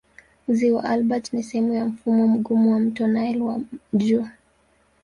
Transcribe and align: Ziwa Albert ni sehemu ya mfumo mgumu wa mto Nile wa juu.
Ziwa 0.47 0.83
Albert 0.83 1.33
ni 1.33 1.43
sehemu 1.43 1.73
ya 1.73 1.85
mfumo 1.85 2.27
mgumu 2.27 2.73
wa 2.73 2.79
mto 2.79 3.07
Nile 3.07 3.41
wa 3.41 3.59
juu. 3.93 4.27